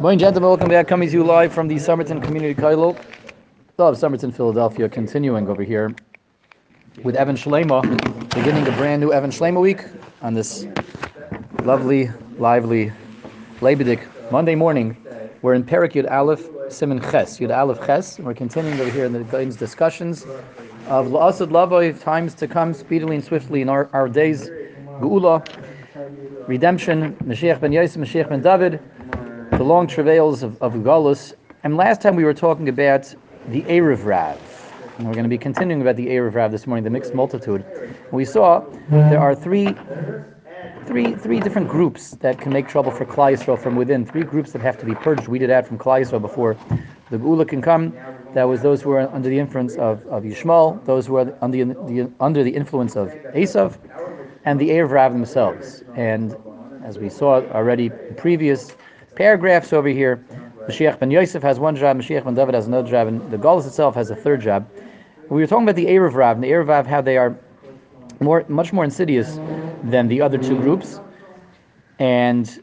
[0.00, 0.48] Morning, gentlemen.
[0.48, 0.88] Welcome back.
[0.88, 2.98] Coming to you live from the Somerton Community Kailo
[3.78, 4.88] of Somerton, Philadelphia.
[4.88, 5.94] Continuing over here
[7.04, 7.82] with Even Sheleima,
[8.34, 9.84] beginning a brand new Even Sheleima week
[10.20, 10.66] on this
[11.62, 12.92] lovely, lively
[13.60, 14.96] Lebedik Monday morning.
[15.42, 19.12] We're in Perik Yud Aleph Simon Ches, Yud Aleph Ches, we're continuing over here in
[19.12, 20.24] the guidance discussions
[20.86, 24.50] of La'asad Lavoi, times to come speedily and swiftly in our, our days,
[25.00, 25.46] Geula,
[26.48, 28.80] redemption, Mashiach ben Yosef, Mashiach ben David,
[29.58, 31.32] the long travails of, of Galus.
[31.62, 33.14] And last time we were talking about
[33.48, 34.40] the Erev Rav.
[34.98, 37.64] And we're going to be continuing about the Erev Rav this morning, the mixed multitude.
[38.10, 39.76] We saw there are three,
[40.86, 44.04] three, three different groups that can make trouble for Klal Yisrael from within.
[44.04, 46.56] Three groups that have to be purged, weeded out from Klal Yisrael before
[47.10, 47.96] the Geula can come.
[48.34, 51.64] That was those who are under the influence of, of Yishmael, those who are under
[51.64, 53.78] the, under the influence of Esav,
[54.44, 55.84] and the Erev Rav themselves.
[55.94, 56.36] And
[56.82, 58.74] as we saw already previous
[59.16, 60.24] paragraphs over here.
[60.68, 63.66] Mashiach ben Yosef has one job, Mashiach ben David has another job, and the Galus
[63.66, 64.68] itself has a third job.
[65.28, 67.36] We were talking about the Erev Rav, and the Erev Rav, how they are
[68.20, 69.38] more, much more insidious
[69.82, 71.00] than the other two groups,
[71.98, 72.62] and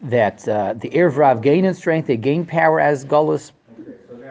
[0.00, 3.52] that uh, the Erev Rav gain in strength, they gain power as Galus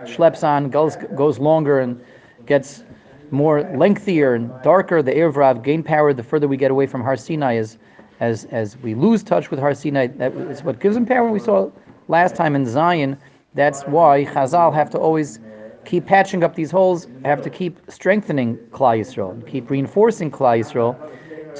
[0.03, 2.01] schleps on, Galus goes longer and
[2.45, 2.83] gets
[3.31, 5.01] more lengthier and darker.
[5.01, 7.77] The Erev Rav gain power the further we get away from Har Sinai as
[8.19, 11.29] as as we lose touch with Har Sinai, that is what gives power.
[11.29, 11.71] We saw
[12.07, 13.17] last time in Zion.
[13.55, 15.39] That's why Chazal have to always
[15.85, 20.95] keep patching up these holes, have to keep strengthening Klal Yisrael, keep reinforcing Klal Yisrael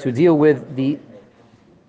[0.02, 0.98] to deal with the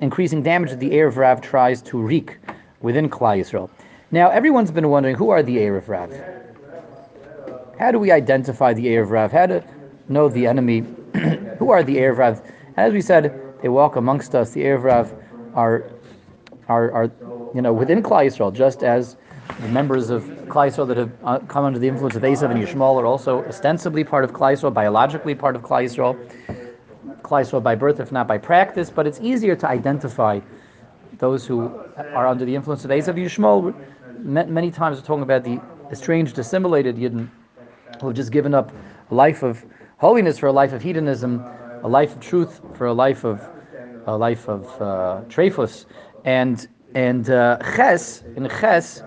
[0.01, 2.37] increasing damage that the Erev Rav tries to wreak
[2.81, 3.69] within Klal Yisrael.
[4.11, 6.11] Now, everyone's been wondering who are the Erev Rav?
[7.79, 9.31] How do we identify the Erev Rav?
[9.31, 9.63] How to
[10.09, 10.79] know the enemy?
[11.59, 12.41] who are the Erev Rav?
[12.77, 14.51] As we said, they walk amongst us.
[14.51, 15.11] The Erev
[15.55, 15.89] are,
[16.67, 17.11] are, are,
[17.55, 19.17] you know, within Klal Yisrael, just as
[19.59, 20.21] the members of
[20.53, 23.43] Klal Yisrael that have uh, come under the influence of Esav and Yishmael are also
[23.45, 26.13] ostensibly part of Klal Yisrael, biologically part of Klal Yisrael.
[27.23, 30.39] Klal Yisrael by birth, if not by practice, but it's easier to identify
[31.17, 31.61] those who
[32.13, 33.73] are under the influence of Esav and Yishmael.
[34.47, 35.59] Many times we're talking about the
[35.89, 37.29] estranged, assimilated Yidden
[37.99, 38.71] who have just given up
[39.09, 39.65] a life of
[39.97, 41.43] holiness for a life of hedonism,
[41.81, 43.54] a life of truth for a life of
[44.05, 45.21] a life of uh,
[46.25, 49.03] and and uh, Ches in Ches,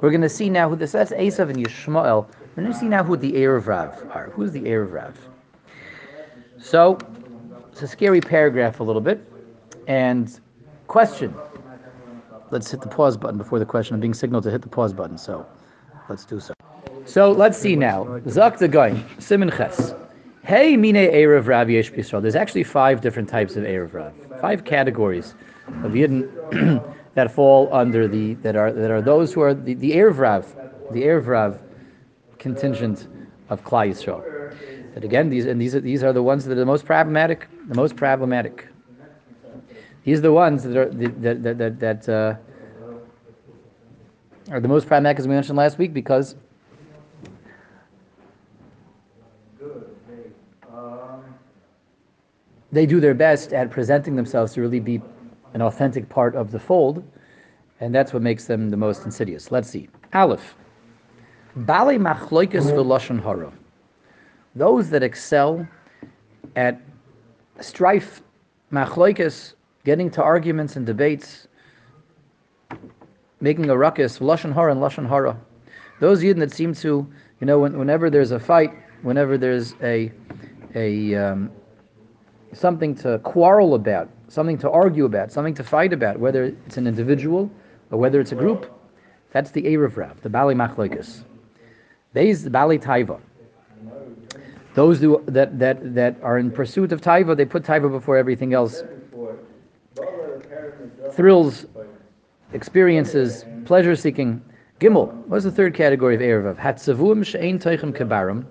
[0.00, 0.92] we're going to see now who this.
[0.92, 2.26] That's Esav and Yishmael.
[2.56, 4.30] We're going to see now who the Erev Rav are.
[4.30, 5.18] Who's the Erev Rav?
[6.58, 6.98] So
[7.70, 9.20] it's a scary paragraph a little bit,
[9.86, 10.40] and
[10.86, 11.34] question.
[12.50, 13.94] Let's hit the pause button before the question.
[13.94, 15.44] I'm being signaled to hit the pause button, so
[16.08, 16.54] let's do so.
[17.04, 18.20] So let's see now.
[18.28, 19.94] Zak the guy, Simon Ches.
[20.46, 21.90] Hey, mine Erev Rav Yesh.
[21.90, 25.34] There's actually five different types of Erev Rav, five categories
[25.82, 26.30] of Yidden
[27.14, 30.46] that fall under the that are that are those who are the, the Erev Rav,
[30.92, 31.58] the Erev Rav
[32.38, 33.08] contingent
[33.48, 34.22] of Klal Yisrael.
[34.94, 37.48] But again, these and these are these are the ones that are the most problematic,
[37.66, 38.68] the most problematic.
[40.04, 42.36] These are the ones that are that that that, that uh,
[44.52, 46.36] are the most problematic, as we mentioned last week, because
[52.72, 55.00] they do their best at presenting themselves to really be
[55.54, 57.02] an authentic part of the fold,
[57.80, 59.50] and that's what makes them the most insidious.
[59.50, 59.88] Let's see.
[60.12, 60.54] Aleph.
[61.56, 63.52] Bali machloikas v'lashon hara.
[64.54, 65.66] Those that excel
[66.56, 66.80] at
[67.60, 68.22] strife,
[68.72, 69.54] machloikas,
[69.84, 71.48] getting to arguments and debates,
[73.40, 75.38] making a ruckus, lashon hara and lashon hara.
[76.00, 77.06] Those yidden that seem to,
[77.40, 78.72] you know, when, whenever there's a fight,
[79.02, 80.12] whenever there's a
[80.74, 81.50] a um,
[82.56, 86.86] something to quarrel about, something to argue about, something to fight about, whether it's an
[86.86, 87.50] individual
[87.90, 88.72] or whether it's a group.
[89.32, 91.24] That's the Erev Rav, the Bali Machloikas.
[92.14, 93.20] These the Bali Taiva.
[94.74, 98.54] Those who, that, that, that are in pursuit of Taiva, they put Taiva before everything
[98.54, 98.82] else.
[101.12, 101.66] Thrills,
[102.52, 104.42] experiences, pleasure seeking.
[104.80, 105.14] Gimel.
[105.26, 106.58] What's the third category of Erev Rav?
[106.58, 108.44] Hatzavuim she'ein teichem kabarim.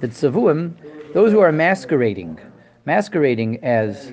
[0.00, 0.72] The tzavuim,
[1.12, 2.40] those who are masquerading
[2.84, 4.12] masquerading as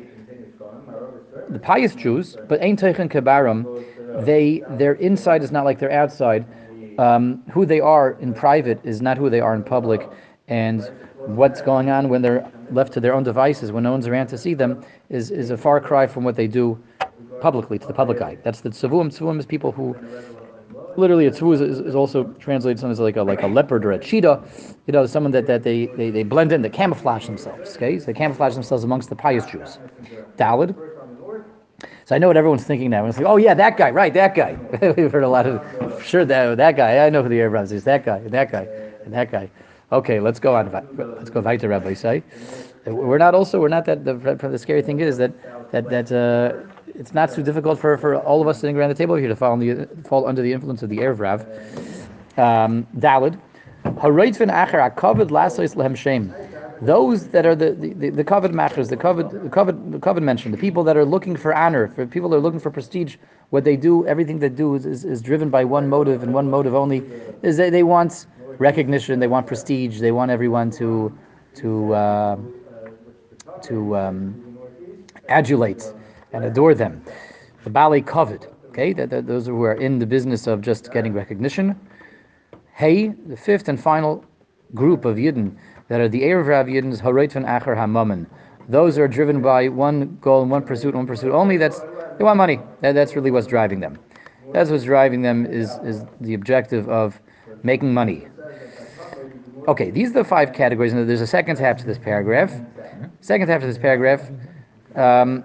[1.50, 6.46] the pious Jews, but Ein Teichen Kabarim, they their inside is not like their outside.
[7.00, 10.10] Um, who they are in private is not who they are in public,
[10.48, 10.92] and
[11.28, 14.38] what's going on when they're left to their own devices, when no one's around to
[14.38, 16.82] see them, is, is a far cry from what they do
[17.40, 18.38] publicly to the public eye.
[18.44, 19.10] That's the tzavuim.
[19.10, 19.96] Tzavuim is people who
[20.98, 24.00] literally a tzu is, is, also translated sometimes like a like a leopard or a
[24.00, 24.44] cheetah.
[24.86, 27.76] You know, someone that, that they, they, they blend in, they camouflage themselves.
[27.76, 29.80] Okay, so they camouflage themselves amongst the pious Jews.
[30.38, 30.76] Dalid.
[32.06, 33.06] So I know what everyone's thinking now.
[33.06, 34.58] It's like, oh yeah, that guy, right, that guy.
[34.98, 37.06] We've heard a lot of, sure, that, that guy.
[37.06, 37.84] I know who the Rav is.
[37.84, 38.68] That guy, and that guy,
[39.04, 39.50] and that guy.
[39.92, 40.72] Okay, let's go on.
[40.98, 42.24] Let's go weiter, Rabbi say.
[42.86, 46.77] We're not also, we're not that, the, the scary thing is that, that, that uh,
[46.96, 49.36] it's not too difficult for, for all of us sitting around the table here to
[49.36, 51.42] fall, the, fall under the influence of the Erev Rav.
[52.38, 53.40] Um, Dalid.
[56.82, 60.54] Those that are the, the, the, covered machers, the covered, the covered, the covered mentioned,
[60.54, 63.16] the people that are looking for honor, for people that are looking for prestige,
[63.50, 66.50] what they do, everything they do is, is, is driven by one motive and one
[66.50, 67.04] motive only,
[67.42, 68.28] is they, they want
[68.60, 71.18] recognition, they want prestige, they want everyone to,
[71.56, 72.38] to, uh,
[73.64, 74.58] to um,
[75.30, 75.94] adulate
[76.34, 77.04] and adore them.
[77.64, 81.80] The ballet covered, okay, that, those who are in the business of just getting recognition.
[82.74, 84.24] Hey, the fifth and final
[84.74, 85.58] group of Yidden
[85.88, 88.28] that are the Erev Rav Yidden's Haroitvan Acher Hamamen.
[88.70, 91.58] Those are driven by one goal and one pursuit, one pursuit only.
[91.58, 91.80] That's
[92.18, 92.60] they want money.
[92.82, 93.98] That, that's really what's driving them.
[94.52, 97.20] That's what's driving them is is the objective of
[97.64, 98.28] making money.
[99.68, 102.54] Okay, these are the five categories, and there's a second half to this paragraph.
[103.22, 104.30] Second half to this paragraph.
[104.96, 105.44] Um,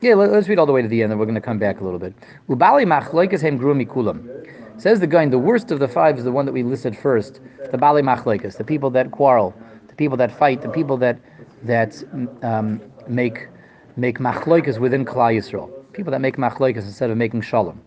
[0.00, 1.58] yeah, let, us read all the way to the end, and we're going to come
[1.58, 2.14] back a little bit.
[2.48, 4.80] Ubali machloikas hem mikulam.
[4.80, 7.40] Says the guy, the worst of the five is the one that we listed first,
[7.70, 9.54] the Bali Machlaikas, the people that quarrel,
[9.88, 11.18] the people that fight, the people that
[11.64, 12.02] that
[12.42, 13.48] um, make
[13.98, 15.70] make machlaikas within Klal Yisrael.
[15.92, 17.82] People that make machlaikas instead of making shalom.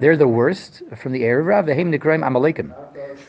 [0.00, 1.64] They're the worst from the Erev Rav.
[1.64, 2.74] Vehem nikraim Amalekim.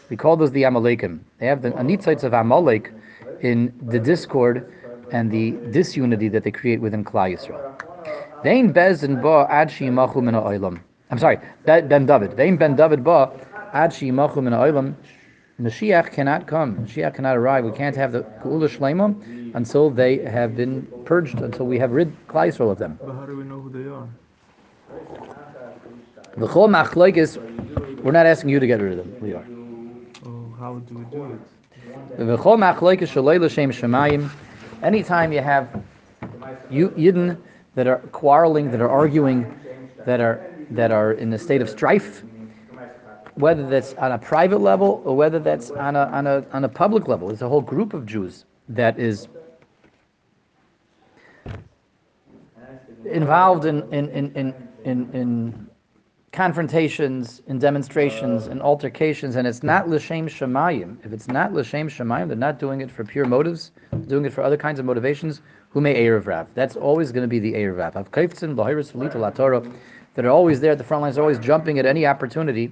[0.10, 1.20] We call those the Amalekim.
[1.38, 2.92] They have the anitzites of Amalek
[3.40, 4.74] in the discord
[5.14, 7.93] and the disunity that they create within Klal Yisrael.
[8.44, 10.80] Vein bez and ba ad shimachu min ha'olam.
[11.10, 12.34] I'm sorry, Ben David.
[12.34, 13.32] Vein Ben David ba
[13.74, 14.96] ad shimachum in oilam.
[15.62, 16.76] Mashiach cannot come.
[16.78, 17.64] Mashiach cannot arrive.
[17.66, 22.12] We can't have the Geula Shleima until they have been purged, until we have rid
[22.28, 23.00] Klal of them.
[23.04, 24.08] But how do we know who they are?
[26.38, 27.38] The Chol Machloikis,
[28.04, 29.16] we're not asking you to get rid of them.
[29.22, 29.46] We are.
[30.26, 32.18] Oh, how do we do it?
[32.18, 34.30] The Chol Machloikis Shalei L'Shem Shemayim.
[34.82, 35.70] Anytime you have
[36.72, 37.38] you Yidden
[37.76, 39.60] that are quarreling, that are arguing,
[40.06, 42.24] that are that are in a state of strife,
[43.36, 46.70] whether that's on a private level or whether that's on a, on a, on a
[46.70, 47.28] public level.
[47.28, 49.28] There's a whole group of Jews that is
[53.06, 54.54] involved in, in, in, in,
[54.86, 55.70] in, in
[56.32, 60.98] confrontations, and demonstrations, and altercations, and it's not l'shem shemayim.
[61.06, 63.72] If it's not l'shem shemayim, they're not doing it for pure motives,
[64.08, 65.42] doing it for other kinds of motivations.
[65.82, 66.48] May erev rav?
[66.54, 67.96] That's always going to be the erev rav.
[67.96, 69.64] Av kaiftzin b'hayris Torah
[70.16, 72.72] that are always there at the front lines, are always jumping at any opportunity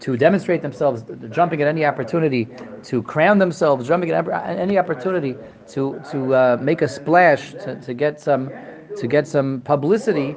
[0.00, 2.46] to demonstrate themselves, jumping at any opportunity
[2.84, 5.34] to crown themselves, jumping at any opportunity
[5.66, 8.50] to to uh, make a splash, to, to get some
[8.96, 10.36] to get some publicity,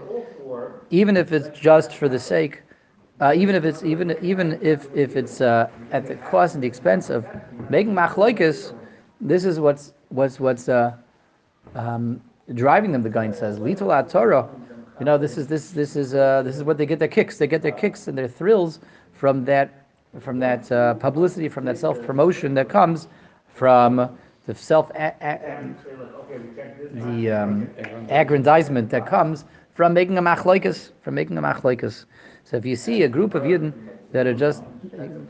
[0.89, 2.63] even if it's just for the sake,
[3.19, 6.67] uh, even if it's even even if if it's uh, at the cost and the
[6.67, 7.25] expense of
[7.69, 8.73] making machloikas.
[9.23, 10.97] This is what's what's what's uh,
[11.75, 12.21] um,
[12.53, 13.03] driving them.
[13.03, 14.49] The guy says, "Litol Torah."
[14.99, 17.37] You know, this is this this is uh, this is what they get their kicks.
[17.37, 18.79] They get their kicks and their thrills
[19.13, 19.85] from that
[20.19, 23.07] from that uh, publicity, from that self promotion that comes
[23.47, 24.91] from the self
[26.93, 27.69] the um,
[28.09, 32.05] aggrandizement that comes from making a machlaikas, from making a machlaikas.
[32.43, 33.73] So if you see a group of yidden
[34.11, 34.63] that are just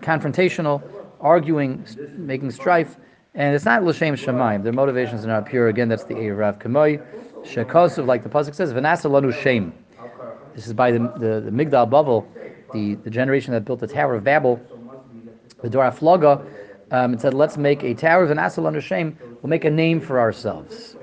[0.01, 0.82] confrontational,
[1.20, 1.86] arguing,
[2.18, 2.98] making strife,
[3.34, 5.68] and it's not l'shem shemaim, their motivations are not pure.
[5.68, 7.02] Again, that's the Eirav Kamoi.
[7.44, 9.74] Shekosov, like the pasuk says, "Vanasa lanu shem."
[10.56, 12.28] This is by the the, the Migdal Babel,
[12.74, 14.60] the, the generation that built the Tower of Babel,
[15.62, 16.46] the Dora Floga.
[16.92, 19.18] Um, it said, "Let's make a tower of Vanasa lanu shem.
[19.42, 20.96] We'll make a name for ourselves."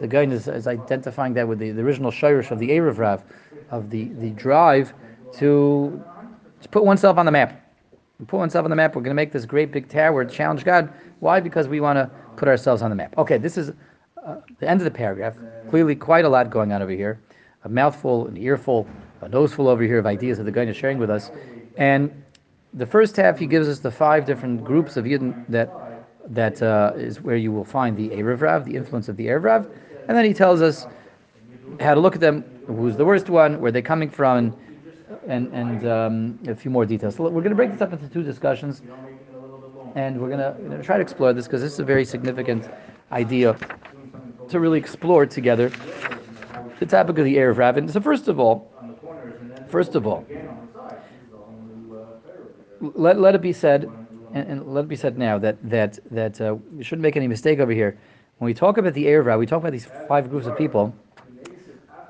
[0.00, 3.24] The guy is, is identifying that with the, the original shirish of the Erev Rav,
[3.70, 4.92] of the, the drive
[5.34, 6.04] to,
[6.60, 7.65] to put oneself on the map.
[8.24, 8.96] Put oneself on the map.
[8.96, 10.92] We're going to make this great big tower, challenge God.
[11.20, 11.40] Why?
[11.40, 13.16] Because we want to put ourselves on the map.
[13.18, 13.72] Okay, this is
[14.24, 15.34] uh, the end of the paragraph.
[15.68, 17.20] Clearly, quite a lot going on over here.
[17.64, 18.86] A mouthful, an earful,
[19.20, 21.30] a noseful over here of ideas that the guy is sharing with us.
[21.76, 22.10] And
[22.74, 25.70] the first half, he gives us the five different groups of Yidden that
[26.28, 29.44] that uh, is where you will find the Erev Rav, the influence of the Erev
[29.44, 29.70] Rav.
[30.08, 30.86] And then he tells us
[31.80, 34.56] how to look at them, who's the worst one, where they're coming from,
[35.26, 37.16] and, and um, a few more details.
[37.16, 38.82] So we're going to break this up into two discussions,
[39.94, 42.68] and we're going to try to explore this because this is a very significant
[43.12, 43.56] idea
[44.48, 45.70] to really explore together
[46.78, 47.90] the topic of the Erev Rav.
[47.90, 48.70] So first of all,
[49.68, 50.26] first of all,
[52.80, 53.90] let, let it be said,
[54.32, 57.26] and, and let it be said now that that that uh, we shouldn't make any
[57.26, 57.98] mistake over here.
[58.38, 60.94] When we talk about the Erev Rav, we talk about these five groups of people.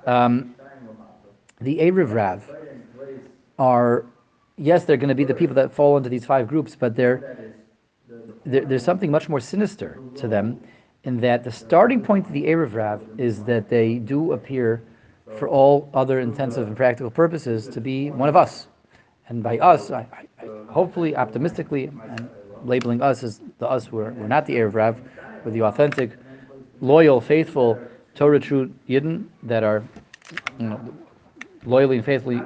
[0.07, 0.55] Um,
[1.61, 2.51] the Erev Rav
[3.59, 4.07] are,
[4.57, 6.97] yes, they're going to be the people that fall into these five groups, but
[8.45, 10.61] there's something much more sinister to them
[11.05, 14.83] in that the starting point of the Erev Rav is that they do appear,
[15.37, 18.69] for all other intensive and practical purposes, to be one of us.
[19.29, 20.07] And by us, I,
[20.41, 22.29] I, hopefully, optimistically, and
[22.65, 25.01] labeling us as the us who are, we're not the Erev Rav,
[25.45, 26.13] we're the authentic,
[26.81, 27.79] loyal, faithful,
[28.15, 29.85] Torah true Yidden that are
[30.59, 30.81] you know,
[31.65, 32.41] loyally and faithfully,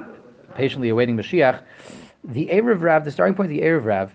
[0.55, 1.61] patiently awaiting Mashiach.
[2.23, 4.11] The Erev Rav, the starting point of the Erev Rav,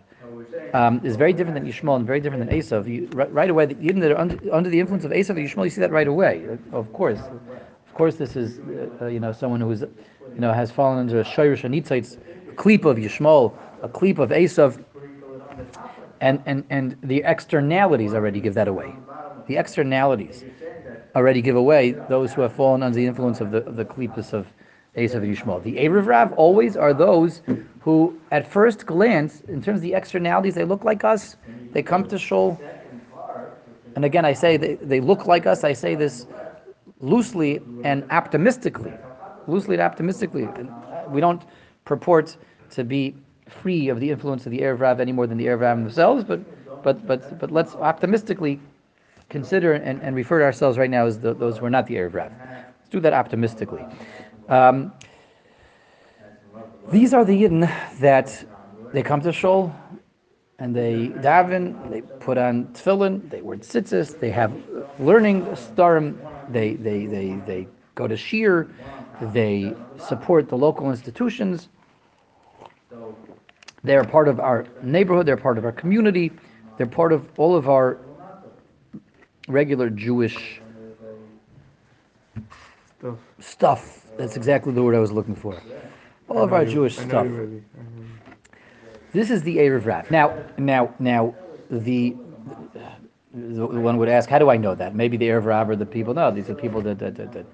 [0.74, 2.88] um, is very different than Yishmael and very different than Esav.
[2.88, 5.48] You, right, right away, the Yidden that are under, under the influence of Esav and
[5.48, 6.46] Yishmael, you see that right away.
[6.72, 10.52] Of course, of course, this is uh, uh, you know someone who is you know
[10.52, 12.18] has fallen into a Shoyrish Anitzitz,
[12.50, 14.84] a kleep of Yishmael, a kleep of Esav,
[16.20, 18.94] and and and the externalities already give that away.
[19.46, 20.44] The externalities
[21.14, 24.46] already give away those who have fallen under the influence of the of the of
[24.96, 25.62] Esav and Yishmael.
[25.62, 27.42] The Erev Rav always are those
[27.80, 31.36] who, at first glance, in terms of the externalities, they look like us.
[31.72, 32.60] They come to Shul.
[33.94, 35.64] And again, I say they, they look like us.
[35.64, 36.26] I say this
[37.00, 38.92] loosely and optimistically.
[39.46, 40.44] Loosely and optimistically.
[40.44, 41.42] And uh, we don't
[41.84, 42.36] purport
[42.70, 43.14] to be
[43.48, 46.24] free of the influence of the Erev Rav any more than the Erev Rav themselves,
[46.24, 46.40] but,
[46.82, 48.60] but, but, but let's optimistically
[49.28, 51.94] consider and, and refer to ourselves right now as the, those who are not the
[51.94, 52.32] Erev Rav.
[52.40, 53.84] Let's do that optimistically.
[54.48, 54.92] Um,
[56.90, 58.44] these are the Yidden that
[58.92, 59.74] they come to Shul
[60.58, 64.52] and they daven, they put on tefillin, they wear tzitzis, they have
[64.98, 66.16] learning starim,
[66.50, 68.68] they, they, they, they go to shir,
[69.20, 71.68] they support the local institutions.
[73.82, 76.32] They're part of our neighborhood, they're part of our community,
[76.78, 77.98] they're part of all of our
[79.48, 80.60] regular Jewish
[82.98, 83.18] Stuff.
[83.40, 84.05] stuff.
[84.16, 85.60] That's exactly the word I was looking for.
[86.28, 87.26] All of our you- Jewish stuff.
[87.26, 87.62] you ready.
[87.78, 88.06] I know you.
[89.12, 90.10] This is the Erev Rav.
[90.10, 91.34] Now, now, now,
[91.70, 92.16] the,
[93.32, 94.94] the one would ask, how do I know that?
[94.94, 96.14] Maybe the Erev Rav are the people.
[96.14, 97.46] No, these are people that, that, that, that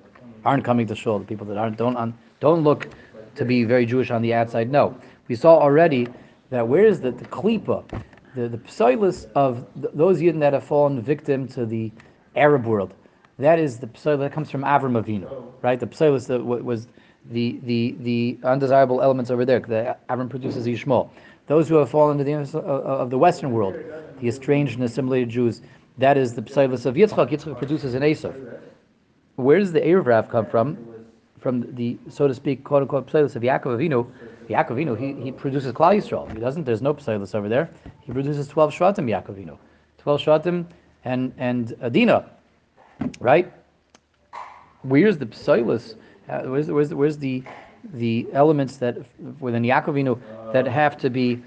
[0.45, 1.19] aren't coming to shul.
[1.19, 2.89] The people that aren't don't un, don't look
[3.35, 4.71] to be very Jewish on the outside.
[4.71, 4.97] No,
[5.29, 6.09] we saw already
[6.51, 7.85] that where is the the klipa,
[8.35, 11.91] the the psilus of th- those Yidden that have fallen victim to the
[12.37, 12.93] Arab world.
[13.43, 15.29] That is the psilus that comes from Avram Avinu,
[15.63, 15.81] right?
[15.81, 16.87] The psilus that wa- was
[17.31, 19.59] the the the undesirable elements over there.
[19.59, 21.11] The Avram produces Yishmael.
[21.49, 23.75] Those who have fallen to the influence uh, of, uh, of the Western world,
[24.21, 25.61] the estranged and assimilated Jews,
[25.99, 27.31] that is the psilus of Yitzchak.
[27.31, 28.33] Yitzchak produces an Esav.
[29.35, 30.79] Where does the Erev Rav come from?
[31.41, 34.09] From the, so to speak, quote unquote, psilus of Yaakov Avinu.
[34.49, 36.33] Yaakov Avinu, he, he produces Klal Yisrael.
[36.33, 37.69] He doesn't, there's no psilus over there.
[38.03, 39.59] He produces 12 Shvatim, Yaakov Avinu.
[39.99, 40.65] 12 Shvatim
[41.05, 42.31] and, and Adina,
[43.21, 43.53] right?
[44.83, 45.95] Where's the psilus?
[46.29, 47.43] Uh, where's, where's, where's the,
[47.95, 48.97] the elements that
[49.41, 50.21] within Yaakovinu
[50.53, 51.43] that have to be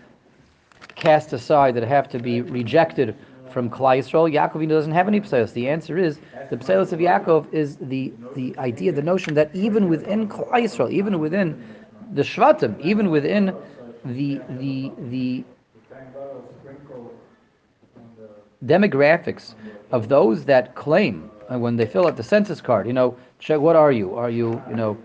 [0.95, 3.15] cast aside, that have to be rejected
[3.51, 4.31] from Klal Yisrael?
[4.31, 5.53] Yaakovinu doesn't have any psilus.
[5.53, 6.19] The answer is
[6.49, 10.91] the psilus of Yaakov is the, the idea, the notion that even within Klal Yisrael,
[10.91, 11.63] even within
[12.13, 13.55] the Shvatim, even within
[14.05, 15.43] the the the
[18.65, 19.55] demographics
[19.91, 23.59] of those that claim Uh, when they fill out the census card, you know, check
[23.59, 24.15] what are you?
[24.15, 24.97] Are you, you know,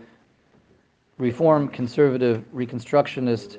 [1.19, 3.59] reform, conservative, reconstructionist,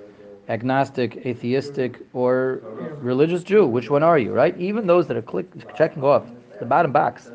[0.49, 2.61] agnostic, atheistic, or
[2.99, 3.67] religious Jew?
[3.67, 4.57] Which one are you, right?
[4.59, 6.25] Even those that are click, checking off
[6.59, 7.29] the bottom box.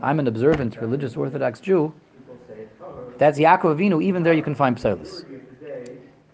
[0.00, 1.92] I'm an observant, religious Orthodox Jew.
[3.18, 4.02] That's Yaakov Avinu.
[4.02, 5.24] Even there, you can find psilus.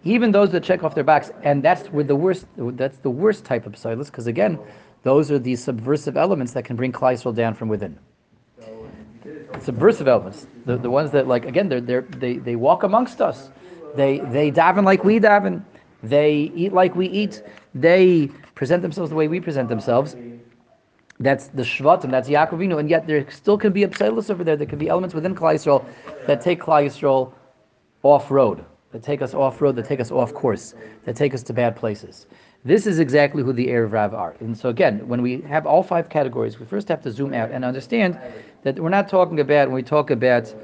[0.05, 2.47] Even those that check off their box, and that's with the worst.
[2.57, 4.59] That's the worst type of psilus, because again,
[5.05, 7.99] those are the subversive elements that can bring Klal down from within.
[9.59, 13.51] Subversive elements, the, the ones that like again, they're, they're, they they walk amongst us.
[13.95, 15.65] They they daven like we daven.
[16.03, 17.43] They eat like we eat.
[17.75, 20.17] They present themselves the way we present themselves.
[21.19, 24.57] That's the Shvatim, that's Yaakovinu, and yet there still can be a psilus over there.
[24.57, 25.85] There can be elements within Yisrael
[26.27, 27.33] that take Yisrael
[28.03, 31.43] off road, that take us off road, that take us off course, that take us
[31.43, 32.27] to bad places.
[32.65, 34.37] This is exactly who the Erev Rav are.
[34.41, 37.51] And so again, when we have all five categories, we first have to zoom out
[37.51, 38.19] and understand
[38.63, 40.55] that we're not talking about when we talk about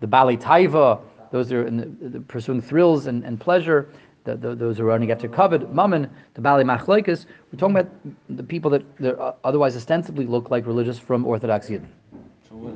[0.00, 3.88] the Bali Taiva, those are the, the pursuing thrills and, and pleasure,
[4.24, 7.24] the, the, those who are running after covet, mammon, the Bali Machlekes.
[7.50, 7.90] We're talking about
[8.28, 11.88] the people that, that otherwise ostensibly look like religious from Orthodox Yidden.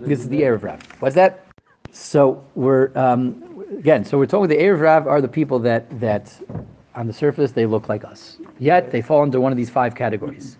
[0.00, 0.80] This is the Erev Rav.
[1.00, 1.46] What's that?
[1.90, 4.04] So we're um, again.
[4.04, 6.32] So we're talking the Erev Rav are the people that that
[6.94, 9.96] on the surface they look like us, yet they fall into one of these five
[9.96, 10.56] categories.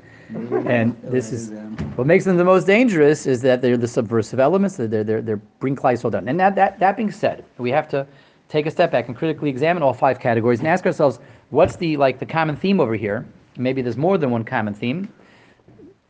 [0.66, 1.50] And this is
[1.96, 4.76] what makes them the most dangerous is that they're the subversive elements.
[4.76, 6.28] They're they're they're, they're bring Klai down.
[6.28, 8.06] And that, that that being said, we have to
[8.48, 11.96] take a step back and critically examine all five categories and ask ourselves, what's the
[11.96, 13.26] like the common theme over here?
[13.56, 15.12] Maybe there's more than one common theme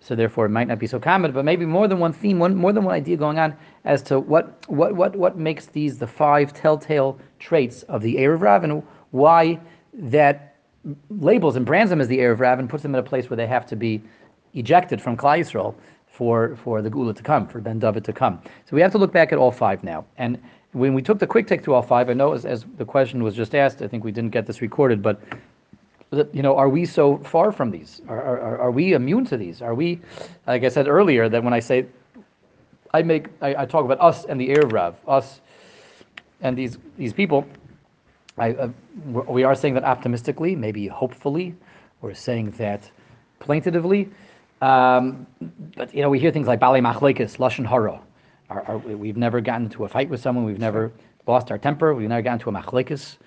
[0.00, 2.54] so therefore it might not be so common, but maybe more than one theme, one
[2.56, 3.54] more than one idea going on
[3.84, 8.40] as to what what what what makes these the five telltale traits of the Erev
[8.40, 9.60] Rav and why
[9.92, 10.49] that
[11.10, 13.36] labels and brands them as the Erev Rav and puts them in a place where
[13.36, 14.00] they have to be
[14.54, 15.74] ejected from Klal Yisrael
[16.06, 18.40] for for the Geula to come, for Ben David to come.
[18.66, 20.04] So we have to look back at all five now.
[20.16, 20.40] And
[20.72, 23.22] when we took the quick take through all five, I know as, as the question
[23.22, 25.20] was just asked, I think we didn't get this recorded, but
[26.32, 28.02] you know, are we so far from these?
[28.08, 29.62] Are, are, are we immune to these?
[29.62, 30.00] Are we,
[30.46, 31.86] like I said earlier, that when I say,
[32.92, 35.40] I make, I, I talk about us and the Erev Rav, us
[36.40, 37.46] and these these people,
[38.40, 38.68] I, uh,
[39.04, 41.54] we are saying that optimistically, maybe hopefully,
[42.00, 42.90] we're saying that
[43.38, 44.08] plaintively,
[44.62, 45.26] um,
[45.76, 48.00] but you know, we hear things like Bali Machlekes, Lashon Hara.
[48.86, 50.90] We've never gotten into a fight with someone, we've never
[51.26, 53.18] lost our temper, we've never gotten into a Machlekes.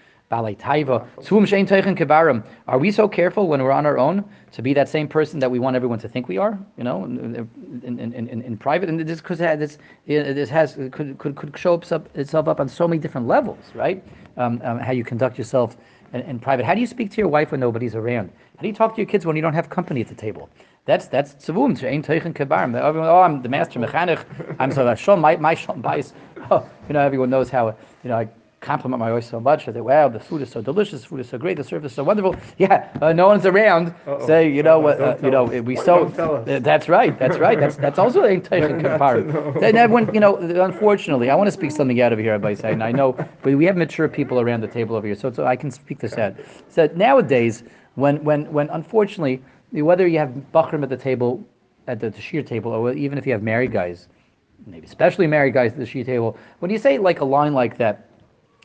[2.68, 5.50] Are we so careful when we're on our own to be that same person that
[5.50, 6.60] we want everyone to think we are?
[6.78, 7.50] You know, in,
[7.84, 11.76] in, in, in, in private, and this because this this has could, could, could show
[11.76, 14.04] up, itself up on so many different levels, right?
[14.38, 15.78] Um, um, how you conduct yourself
[16.14, 16.66] in, in, private.
[16.66, 18.32] How do you speak to your wife when nobody's around?
[18.56, 20.50] How do you talk to your kids when you don't have company at the table?
[20.86, 21.80] That's that's tzavum.
[21.80, 22.76] She'ain teichen kebarim.
[22.76, 24.24] Everyone, oh, I'm the master mechanich.
[24.60, 26.14] I'm so that my my bias.
[26.52, 27.68] Oh, you know, everyone knows how
[28.04, 28.18] you know.
[28.18, 28.28] I,
[28.64, 29.68] compliment my wife so much.
[29.68, 31.92] I say, wow, the food is so delicious, the food is so great, the service
[31.92, 32.36] is so wonderful.
[32.58, 33.90] Yeah, uh, no one's around.
[34.08, 34.26] Uh-oh.
[34.26, 36.06] Say, you know what, uh, you know, we so.
[36.46, 37.18] That's right.
[37.20, 37.60] That's right.
[37.60, 39.60] That's that's also a Teichen Kapar.
[39.60, 42.82] Then everyone, you know, unfortunately, I want to speak something out of here by saying,
[42.82, 45.56] I know, but we have mature people around the table over here, so, so I
[45.56, 46.34] can speak this out.
[46.70, 47.64] So nowadays,
[47.96, 51.44] when when when unfortunately, whether you have Bachram at the table,
[51.88, 54.08] at the, the sheer table, or even if you have married guys,
[54.66, 57.78] maybe especially married guys at the sheer table, when you say like a line like
[57.78, 58.10] that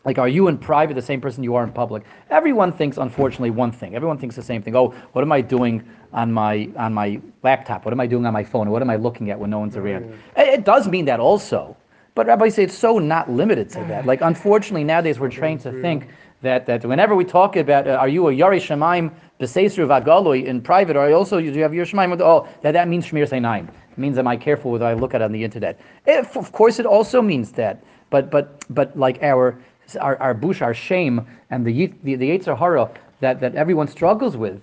[0.09, 2.03] like, are you in private the same person you are in public?
[2.31, 3.95] Everyone thinks, unfortunately, one thing.
[3.95, 4.75] Everyone thinks the same thing.
[4.75, 7.85] Oh, what am I doing on my on my laptop?
[7.85, 8.71] What am I doing on my phone?
[8.71, 10.05] What am I looking at when no one's around?
[10.35, 11.77] It, it does mean that also,
[12.15, 14.07] but Rabbi say it's so not limited to that.
[14.07, 16.09] Like, unfortunately, nowadays we're trained to think
[16.41, 20.63] that that whenever we talk about, uh, are you a Yari Shemaim B'Seisru Vagaloi in
[20.63, 22.19] private, or also do you have your Shemaim?
[22.23, 23.69] Oh, that that means Shmir Seinaim.
[23.69, 25.79] It means am I careful with what I look at on the internet?
[26.07, 27.85] If, of course, it also means that.
[28.11, 29.59] But but but like our
[29.97, 34.37] our, our bush, our shame, and the the, the Yetzer Hara that, that everyone struggles
[34.37, 34.63] with,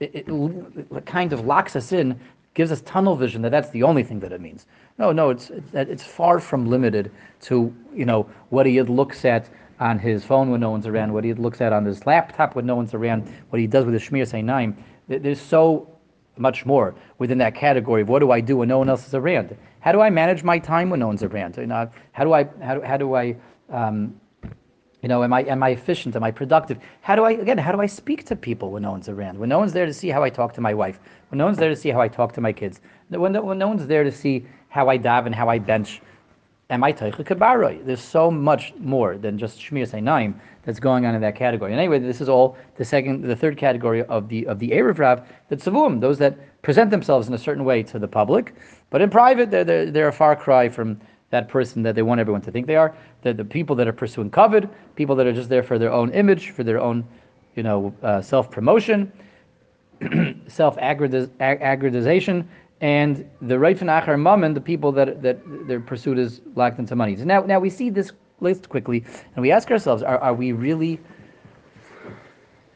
[0.00, 2.18] it, it, it, kind of locks us in,
[2.54, 4.66] gives us tunnel vision that that's the only thing that it means.
[4.98, 7.10] No, no, it's it's far from limited
[7.42, 9.48] to you know what he looks at
[9.80, 12.64] on his phone when no one's around, what he looks at on his laptop when
[12.64, 14.74] no one's around, what he does with his Shmir Seinaim.
[15.08, 15.88] There's so
[16.36, 19.14] much more within that category of what do I do when no one else is
[19.14, 19.56] around?
[19.80, 21.56] How do I manage my time when no one's around?
[21.56, 23.36] You know, how do I how do, how do I
[23.70, 24.18] um,
[25.04, 26.16] you know, am I am I efficient?
[26.16, 26.78] Am I productive?
[27.02, 27.58] How do I again?
[27.58, 29.38] How do I speak to people when no one's around?
[29.38, 30.98] When no one's there to see how I talk to my wife?
[31.28, 32.80] When no one's there to see how I talk to my kids?
[33.10, 36.00] When no, when no one's there to see how I dive and how I bench?
[36.70, 37.84] Am I teicha?
[37.84, 41.72] There's so much more than just shmir seinaim that's going on in that category.
[41.72, 44.98] And anyway, this is all the second, the third category of the of the erev
[44.98, 48.54] rav, the tzavum, those that present themselves in a certain way to the public,
[48.88, 50.98] but in private they're they're, they're a far cry from
[51.34, 52.94] that person that they want everyone to think they are.
[53.22, 56.12] The, the people that are pursuing covet, people that are just there for their own
[56.12, 57.04] image, for their own,
[57.56, 59.12] you know, uh, self promotion,
[60.46, 62.46] self aggrandization,
[62.80, 66.94] and the right from Achar Mammon, the people that that their pursuit is locked into
[66.94, 67.16] money.
[67.16, 70.52] So now, now we see this list quickly, and we ask ourselves: Are, are we
[70.52, 71.00] really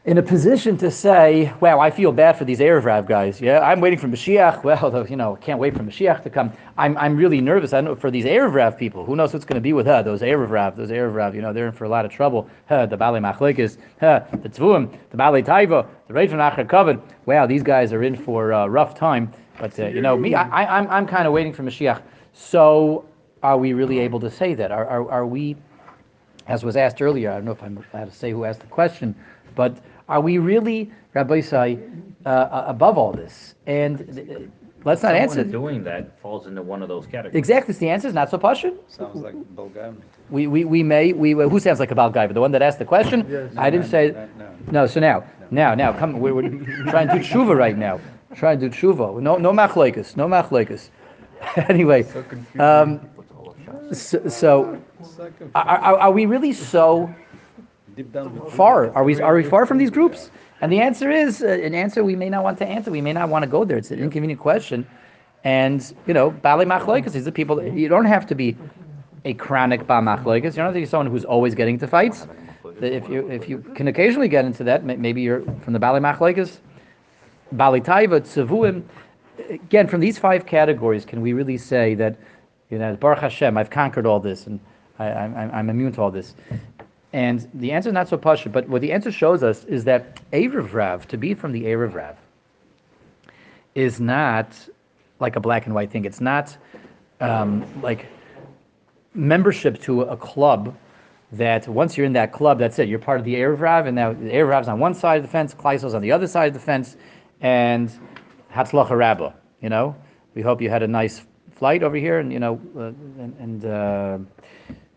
[0.09, 3.39] in a position to say, wow, I feel bad for these Erev Rav guys.
[3.39, 4.63] Yeah, I'm waiting for Mashiach.
[4.69, 6.51] Well, you know, can't wait for Mashiach to come.
[6.79, 7.73] I'm, I'm really nervous.
[7.73, 9.05] I know for these Erev Rav people.
[9.05, 10.01] Who knows what's going to be with her?
[10.01, 12.49] Those Erev Rav, those Erev Rav, you know, they're in for a lot of trouble.
[12.65, 16.99] Her, the Bali Machlekes, her, the Tvuim, the Bali Taiva, the Reit Acher Kavod.
[17.27, 19.31] Wow, these guys are in for a rough time.
[19.59, 22.01] But, uh, you know, me, I, I'm, I'm kind of waiting for Mashiach.
[22.33, 23.05] So
[23.43, 24.71] are we really able to say that?
[24.71, 25.55] Are, are, are we,
[26.47, 28.67] as was asked earlier, I don't know if I'm allowed to say who asked the
[28.67, 29.13] question,
[29.53, 29.77] but
[30.09, 31.79] are we really, Rabbi Say,
[32.25, 33.55] uh, uh, above all this?
[33.67, 34.39] And uh,
[34.83, 35.43] let's not Someone answer.
[35.43, 37.35] doing that falls into one of those categories.
[37.35, 38.75] Exactly, the answer is not so pashut.
[38.87, 39.95] Sounds like Bulgari.
[40.29, 42.79] We, we, we may, we, who sounds like a Baal But The one that asked
[42.79, 43.25] the question?
[43.29, 43.53] Yes.
[43.57, 44.49] I didn't say, No.
[44.71, 46.49] no, so now, now, now, come, we're, we're
[46.89, 47.99] trying to do tshuva right now.
[48.35, 49.21] Trying to do tshuva.
[49.21, 50.89] No, no machlekes, no machlekes.
[51.69, 52.61] anyway, So confusing.
[52.61, 52.99] um,
[53.93, 57.09] so, so It's like a are, are, are we really so
[57.99, 58.49] deep down.
[58.49, 58.91] far?
[58.95, 60.31] Are we are we far from these groups?
[60.61, 62.91] And the answer is uh, an answer we may not want to answer.
[62.91, 63.77] We may not want to go there.
[63.77, 64.87] It's an inconvenient question.
[65.43, 67.61] And you know, Bali Machloikas, these are people.
[67.61, 68.57] You don't have to be
[69.25, 70.51] a chronic Ba Machloikas.
[70.51, 72.27] You don't have to be someone who's always getting into fights.
[72.81, 76.59] If you if you can occasionally get into that, maybe you're from the Bali Machloikas,
[77.51, 78.83] Bali Taiva, Tzavuim.
[79.49, 82.17] Again, from these five categories, can we really say that,
[82.69, 84.59] you know, Baruch Hashem, I've conquered all this and
[84.99, 86.35] I, I'm immune to all this?
[87.11, 90.19] And the answer is not so pashut, but what the answer shows us is that
[90.31, 92.15] Erev Rav, to be from the Erev Rav,
[93.73, 94.55] is not
[95.19, 96.05] like a black and white thing.
[96.05, 96.55] It's not
[97.19, 98.05] um, like
[99.13, 100.75] membership to a club
[101.31, 102.87] that once you're in that club, that's it.
[102.87, 105.23] You're part of the Erev Rav, and now the Erev Rav's on one side of
[105.23, 106.95] the fence, Kleisel's on the other side of the fence,
[107.41, 107.91] and
[108.53, 109.33] Hatzlacha Rabba.
[109.61, 109.95] You know,
[110.35, 111.23] we hope you had a nice
[111.55, 112.87] flight over here, and you know, uh,
[113.21, 114.17] and, and uh,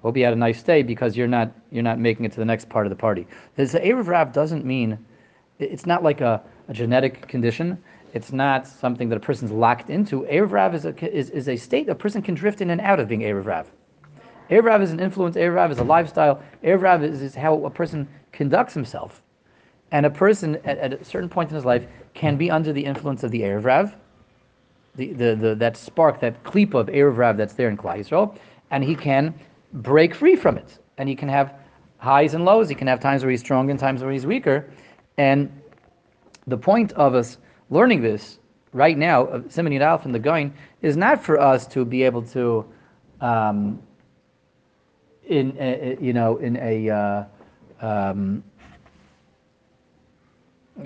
[0.02, 2.44] hope you had a nice day because you're not you're not making it to the
[2.44, 3.26] next part of the party.
[3.56, 4.98] This Erev Rav doesn't mean
[5.58, 7.82] it's not like a, a genetic condition.
[8.14, 10.22] It's not something that a person's locked into.
[10.22, 13.00] Erev Rav is a, is, is a state a person can drift in and out
[13.00, 13.70] of being Erev Rav.
[14.50, 17.64] Erev Rav is an influence, Erev Rav is a lifestyle, Erev Rav is, is how
[17.64, 19.22] a person conducts himself.
[19.92, 22.84] And a person at, at a certain point in his life can be under the
[22.84, 23.96] influence of the Erev Rav,
[24.94, 28.36] the, the, the, that spark, that clip of Erev Rav that's there in Klal Yisrael,
[28.70, 29.34] and he can
[29.72, 30.78] break free from it.
[30.98, 31.54] And he can have
[31.98, 32.68] highs and lows.
[32.68, 34.70] He can have times where he's strong and times where he's weaker.
[35.18, 35.50] And
[36.46, 37.38] the point of us
[37.70, 38.38] learning this
[38.72, 42.02] right now, of Simon Yud Aleph and the Goin, is not for us to be
[42.02, 42.64] able to,
[43.20, 43.80] um,
[45.26, 47.24] in a, you know, in a, uh,
[47.80, 48.42] um,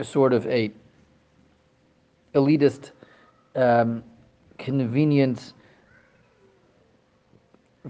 [0.03, 0.71] sort of a
[2.35, 2.91] elitist,
[3.55, 4.03] um,
[4.59, 5.55] convenient,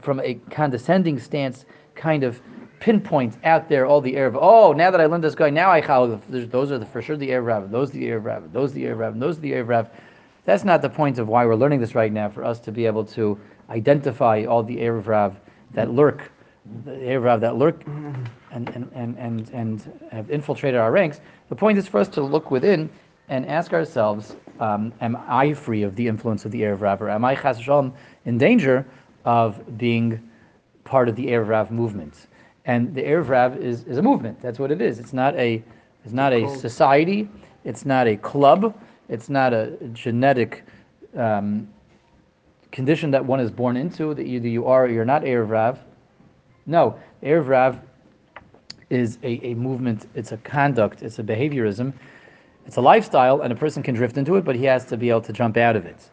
[0.01, 2.41] from a condescending stance, kind of
[2.81, 4.39] pinpoint out there all the Erev.
[4.41, 6.21] Oh, now that I learned this guy, now I chal.
[6.29, 7.71] Those are the for sure the Erev Rav.
[7.71, 8.53] Those the Erev Rav.
[8.53, 9.19] Those the Erev Rav.
[9.19, 9.91] Those the Erev Rav.
[10.45, 12.29] That's not the point of why we're learning this right now.
[12.29, 13.39] For us to be able to
[13.71, 15.37] identify all the Erev Rav
[15.73, 16.31] that lurk,
[16.85, 18.29] the Erev Rav that lurk, and
[18.69, 21.21] and, and, and and have infiltrated our ranks.
[21.49, 22.91] The point is for us to look within
[23.29, 27.11] and ask ourselves, um, am I free of the influence of the Erev Rav, or
[27.11, 27.67] am I chas
[28.25, 28.87] in danger
[29.27, 30.23] of being
[30.85, 32.29] part of the Erev Rav movement?
[32.65, 34.41] And the Erev Rav is, is a movement.
[34.41, 34.99] That's what it is.
[34.99, 35.63] It's not a
[36.05, 37.29] it's not a society.
[37.65, 38.79] It's not a club.
[39.09, 40.65] It's not a genetic
[41.17, 41.69] um,
[42.71, 45.81] condition that one is born into that either you are or you're not Erev Rav.
[46.67, 47.81] No, Erev Rav
[48.91, 50.09] is a, a movement.
[50.15, 51.03] It's a conduct.
[51.03, 51.93] It's a behaviorism.
[52.67, 55.09] It's a lifestyle, and a person can drift into it, but he has to be
[55.09, 56.11] able to jump out of it.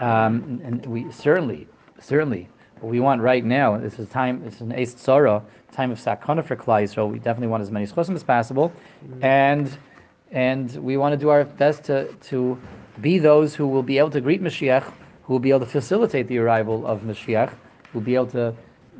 [0.00, 1.68] Um, and we certainly,
[2.00, 2.48] certainly,
[2.80, 3.76] what we want right now.
[3.78, 4.42] This is time.
[4.44, 7.10] This is an Eis Tzara, time of sakana for Klal Yisrael.
[7.10, 8.72] We definitely want as many chosim as possible,
[9.06, 9.22] mm.
[9.22, 9.76] and
[10.30, 12.58] and we want to do our best to to
[13.00, 14.84] be those who will be able to greet Mashiach,
[15.24, 17.50] who will be able to facilitate the arrival of Mashiach,
[17.92, 18.54] who will be able to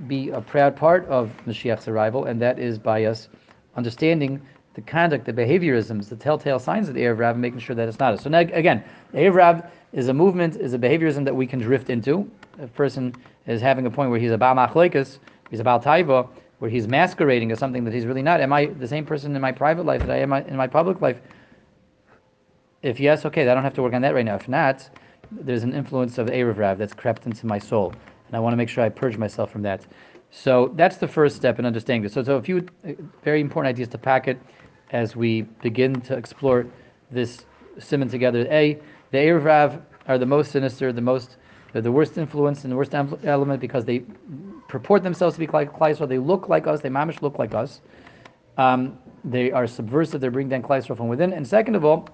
[0.08, 3.28] be a proud part of Mashiach's arrival, and that is by us
[3.76, 4.40] understanding
[4.74, 7.98] the conduct, the behaviorisms, the telltale signs of the Erev Rav, making sure that it's
[7.98, 8.20] not.
[8.20, 8.82] So now, again,
[9.14, 12.28] Erev Rav is a movement, is a behaviorism that we can drift into.
[12.60, 13.14] A person
[13.46, 15.18] is having a point where he's a Baal Machloikas,
[15.50, 18.40] he's a Baal Taiva, where he's masquerading as something that he's really not.
[18.40, 21.00] Am I the same person in my private life that I am in my public
[21.00, 21.20] life?
[22.82, 24.34] If yes, okay, I don't have to work on that right now.
[24.34, 24.88] If not,
[25.30, 27.92] there's an influence of Erev Rav that's crept into my soul,
[28.26, 29.86] and I want to make sure I purge myself from that.
[30.30, 32.12] So that's the first step in understanding this.
[32.12, 34.38] So, so a few uh, very important ideas to pack it
[34.92, 36.66] as we begin to explore
[37.10, 37.44] this
[37.78, 38.46] simon together.
[38.50, 38.78] A,
[39.10, 41.36] the Erev are the most sinister, the most,
[41.72, 44.04] the worst influence and the worst element because they
[44.68, 46.08] purport themselves to be like Yisrael.
[46.08, 46.80] They look like us.
[46.80, 47.80] They mamish look like us.
[48.56, 50.20] Um, they are subversive.
[50.20, 51.32] They bring down Yisrael from within.
[51.32, 52.08] And second of all,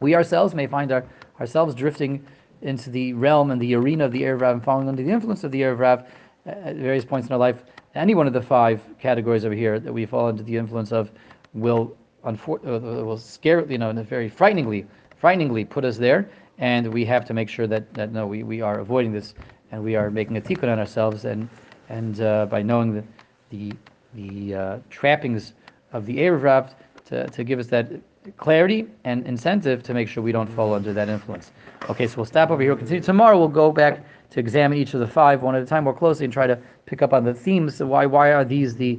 [0.00, 1.04] we ourselves may find our,
[1.40, 2.24] ourselves drifting
[2.62, 5.52] into the realm and the arena of the Erev and falling under the influence of
[5.52, 6.06] the Erev
[6.46, 7.64] uh, at various points in our life.
[7.94, 11.10] Any one of the five categories over here that we fall under the influence of
[11.56, 16.28] will, unfor- uh, will scare, you know, very frighteningly, frighteningly put us there.
[16.58, 19.34] And we have to make sure that, that no, we, we are avoiding this
[19.72, 21.24] and we are making a tikkun on ourselves.
[21.24, 21.48] And,
[21.88, 23.04] and uh, by knowing the,
[23.50, 23.72] the,
[24.14, 25.54] the uh, trappings
[25.92, 26.72] of the Erev
[27.06, 27.90] to, to give us that
[28.36, 31.52] clarity and incentive to make sure we don't fall under that influence.
[31.88, 32.72] Okay, so we'll stop over here.
[32.72, 33.02] We'll continue.
[33.02, 35.94] Tomorrow we'll go back to examine each of the five one at a time more
[35.94, 37.80] closely and try to pick up on the themes.
[37.80, 38.98] Why why are these the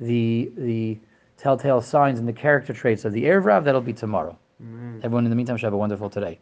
[0.00, 0.98] the the
[1.44, 3.64] telltale signs and the character traits of the Erev Rav?
[3.64, 4.38] That'll be tomorrow.
[4.62, 5.04] Mm.
[5.04, 6.32] Everyone in the meantime should have a wonderful today.